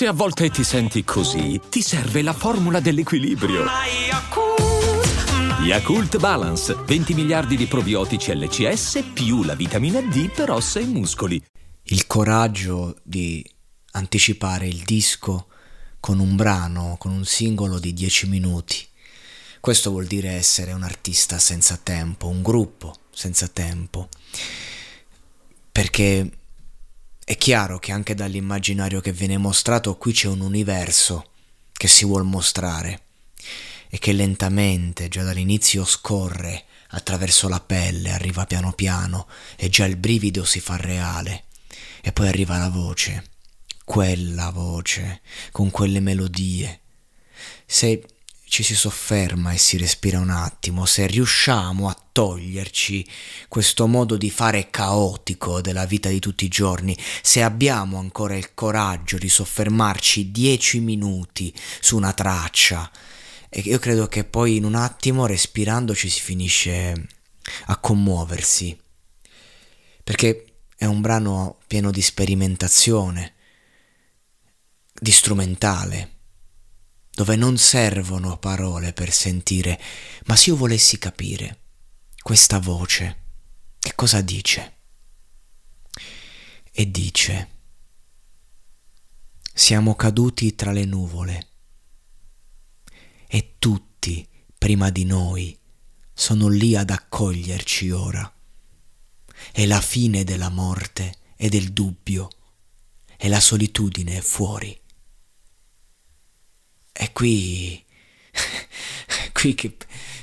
[0.00, 3.66] Se a volte ti senti così, ti serve la formula dell'equilibrio.
[5.62, 11.44] Yakult Balance, 20 miliardi di probiotici LCS più la vitamina D per ossa e muscoli.
[11.82, 13.46] Il coraggio di
[13.90, 15.48] anticipare il disco
[16.00, 18.82] con un brano, con un singolo di 10 minuti.
[19.60, 24.08] Questo vuol dire essere un artista senza tempo, un gruppo senza tempo.
[25.70, 26.39] Perché
[27.30, 31.30] è chiaro che anche dall'immaginario che viene mostrato qui c'è un universo
[31.72, 33.02] che si vuol mostrare
[33.88, 39.94] e che lentamente, già dall'inizio, scorre attraverso la pelle, arriva piano piano e già il
[39.94, 41.44] brivido si fa reale.
[42.00, 43.22] E poi arriva la voce,
[43.84, 45.20] quella voce,
[45.52, 46.80] con quelle melodie.
[47.64, 48.04] Se
[48.50, 53.08] ci si sofferma e si respira un attimo, se riusciamo a toglierci
[53.46, 58.52] questo modo di fare caotico della vita di tutti i giorni, se abbiamo ancora il
[58.52, 62.90] coraggio di soffermarci dieci minuti su una traccia,
[63.50, 67.06] io credo che poi in un attimo, respirando, ci si finisce
[67.66, 68.76] a commuoversi.
[70.02, 73.34] Perché è un brano pieno di sperimentazione,
[74.92, 76.18] di strumentale,
[77.12, 79.80] dove non servono parole per sentire,
[80.26, 81.60] ma se io volessi capire
[82.22, 83.24] questa voce,
[83.78, 84.76] che cosa dice?
[86.72, 87.48] E dice,
[89.52, 91.48] siamo caduti tra le nuvole
[93.26, 95.58] e tutti prima di noi
[96.12, 98.32] sono lì ad accoglierci ora.
[99.52, 102.28] È la fine della morte e del dubbio
[103.16, 104.79] e la solitudine è fuori.
[107.00, 107.82] E qui...
[109.32, 109.74] qui che...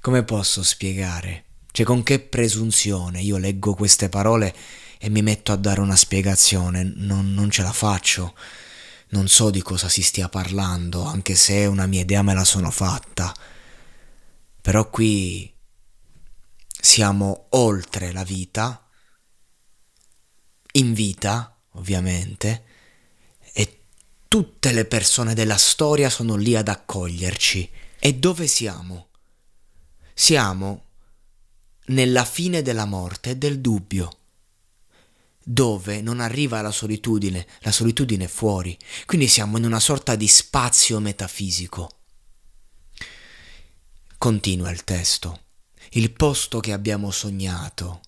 [0.00, 1.44] come posso spiegare?
[1.70, 4.54] Cioè con che presunzione io leggo queste parole
[4.98, 6.82] e mi metto a dare una spiegazione?
[6.96, 8.34] Non, non ce la faccio
[9.12, 12.70] non so di cosa si stia parlando, anche se una mia idea me la sono
[12.70, 13.34] fatta.
[14.58, 15.52] Però qui
[16.80, 18.88] siamo oltre la vita,
[20.72, 22.64] in vita, ovviamente,
[24.32, 27.68] tutte le persone della storia sono lì ad accoglierci.
[27.98, 29.08] E dove siamo?
[30.14, 30.84] Siamo
[31.88, 34.08] nella fine della morte e del dubbio
[35.44, 40.28] dove non arriva la solitudine, la solitudine è fuori, quindi siamo in una sorta di
[40.28, 41.90] spazio metafisico.
[44.16, 45.40] Continua il testo.
[45.90, 48.00] Il posto che abbiamo sognato,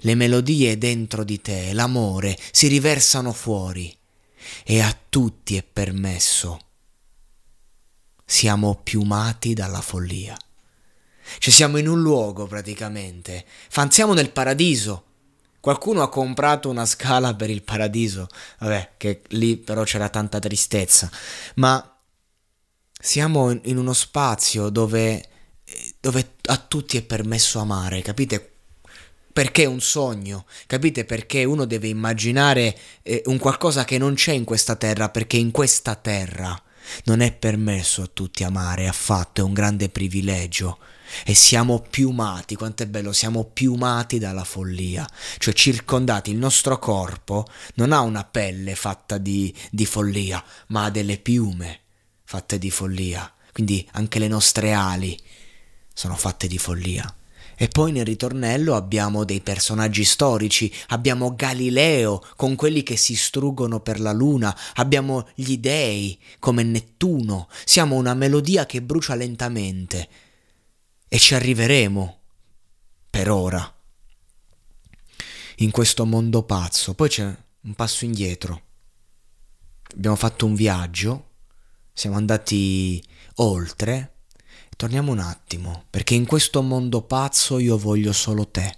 [0.00, 3.92] le melodie dentro di te, l'amore si riversano fuori
[4.64, 6.58] e a tutti è permesso.
[8.24, 10.36] Siamo piumati dalla follia.
[11.38, 15.04] Cioè siamo in un luogo praticamente, fanziamo nel paradiso,
[15.64, 18.26] Qualcuno ha comprato una scala per il paradiso,
[18.58, 21.10] vabbè, che lì però c'era tanta tristezza,
[21.54, 21.98] ma
[22.92, 25.26] siamo in uno spazio dove,
[26.00, 28.53] dove a tutti è permesso amare, capite?
[29.34, 31.04] Perché è un sogno, capite?
[31.04, 35.50] Perché uno deve immaginare eh, un qualcosa che non c'è in questa terra, perché in
[35.50, 36.56] questa terra
[37.06, 40.78] non è permesso a tutti amare affatto, è un grande privilegio
[41.24, 45.04] e siamo piumati, quanto è bello, siamo piumati dalla follia,
[45.38, 50.90] cioè circondati, il nostro corpo non ha una pelle fatta di, di follia, ma ha
[50.90, 51.80] delle piume
[52.22, 55.18] fatte di follia, quindi anche le nostre ali
[55.92, 57.12] sono fatte di follia.
[57.56, 63.80] E poi nel ritornello abbiamo dei personaggi storici, abbiamo Galileo con quelli che si struggono
[63.80, 70.08] per la luna, abbiamo gli dei come Nettuno, siamo una melodia che brucia lentamente.
[71.08, 72.18] E ci arriveremo.
[73.10, 73.72] Per ora.
[75.58, 76.94] In questo mondo pazzo.
[76.94, 78.62] Poi c'è un passo indietro.
[79.94, 81.30] Abbiamo fatto un viaggio,
[81.92, 83.00] siamo andati
[83.36, 84.13] oltre.
[84.76, 88.76] Torniamo un attimo, perché in questo mondo pazzo io voglio solo te.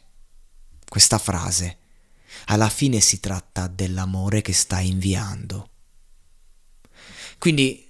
[0.86, 1.78] Questa frase.
[2.46, 5.70] Alla fine si tratta dell'amore che stai inviando.
[7.38, 7.88] Quindi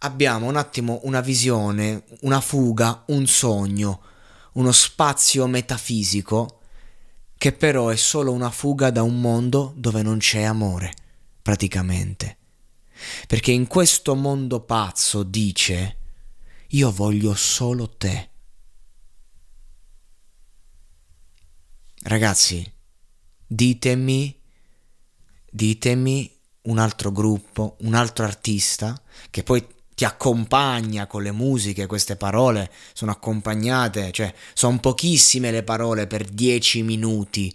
[0.00, 4.02] abbiamo un attimo una visione, una fuga, un sogno,
[4.52, 6.60] uno spazio metafisico
[7.36, 10.94] che però è solo una fuga da un mondo dove non c'è amore,
[11.42, 12.36] praticamente.
[13.26, 15.96] Perché in questo mondo pazzo dice
[16.68, 18.30] io voglio solo te.
[22.02, 22.72] Ragazzi,
[23.46, 24.40] ditemi,
[25.50, 26.32] ditemi
[26.62, 32.70] un altro gruppo, un altro artista che poi ti accompagna con le musiche, queste parole
[32.92, 37.54] sono accompagnate, cioè sono pochissime le parole per dieci minuti,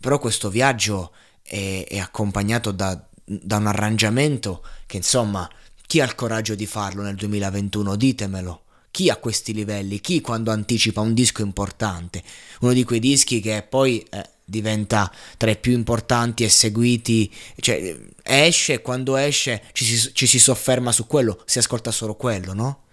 [0.00, 1.12] però questo viaggio
[1.42, 5.48] è, è accompagnato da, da un arrangiamento che insomma
[5.86, 7.96] chi ha il coraggio di farlo nel 2021?
[7.96, 8.62] Ditemelo.
[8.90, 10.00] Chi ha questi livelli?
[10.00, 12.22] Chi quando anticipa un disco importante?
[12.60, 17.96] Uno di quei dischi che poi eh, diventa tra i più importanti e seguiti, cioè
[18.22, 22.54] esce e quando esce ci si, ci si sofferma su quello, si ascolta solo quello,
[22.54, 22.84] no?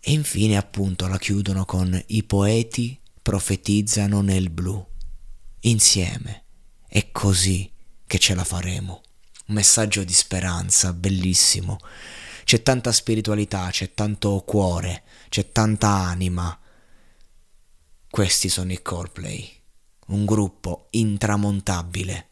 [0.00, 4.84] E infine appunto la chiudono con i poeti profetizzano nel blu,
[5.60, 6.44] insieme.
[6.86, 7.70] È così
[8.06, 9.02] che ce la faremo.
[9.50, 11.78] Un messaggio di speranza, bellissimo.
[12.44, 16.56] C'è tanta spiritualità, c'è tanto cuore, c'è tanta anima.
[18.08, 19.58] Questi sono i Coldplay
[20.10, 22.29] un gruppo intramontabile